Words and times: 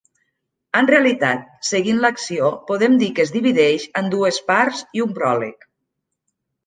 En 0.79 0.87
realitat, 0.91 1.43
seguint 1.71 1.99
l'acció, 2.05 2.49
podem 2.71 2.95
dir 3.03 3.09
que 3.19 3.25
es 3.27 3.35
divideix 3.37 3.85
en 4.03 4.09
dues 4.15 4.41
parts 4.49 4.83
i 5.01 5.05
un 5.07 5.15
pròleg. 5.21 5.69